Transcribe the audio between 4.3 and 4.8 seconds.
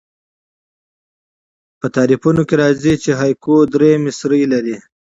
لري.